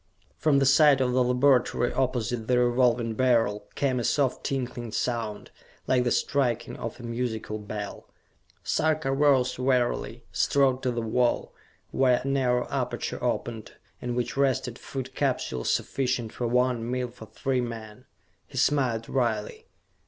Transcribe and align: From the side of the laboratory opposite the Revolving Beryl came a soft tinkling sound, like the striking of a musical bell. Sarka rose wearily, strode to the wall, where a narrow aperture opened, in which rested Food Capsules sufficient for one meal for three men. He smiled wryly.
From 0.35 0.57
the 0.57 0.65
side 0.65 0.99
of 0.99 1.11
the 1.11 1.23
laboratory 1.23 1.93
opposite 1.93 2.47
the 2.47 2.57
Revolving 2.57 3.13
Beryl 3.13 3.67
came 3.75 3.99
a 3.99 4.03
soft 4.03 4.43
tinkling 4.43 4.91
sound, 4.91 5.51
like 5.85 6.03
the 6.05 6.09
striking 6.11 6.75
of 6.75 6.99
a 6.99 7.03
musical 7.03 7.59
bell. 7.59 8.09
Sarka 8.63 9.11
rose 9.11 9.59
wearily, 9.59 10.23
strode 10.31 10.81
to 10.81 10.89
the 10.91 11.03
wall, 11.03 11.53
where 11.91 12.19
a 12.23 12.27
narrow 12.27 12.67
aperture 12.71 13.23
opened, 13.23 13.73
in 14.01 14.15
which 14.15 14.35
rested 14.35 14.79
Food 14.79 15.13
Capsules 15.13 15.69
sufficient 15.71 16.33
for 16.33 16.47
one 16.47 16.89
meal 16.89 17.09
for 17.11 17.27
three 17.27 17.61
men. 17.61 18.05
He 18.47 18.57
smiled 18.57 19.07
wryly. 19.07 19.67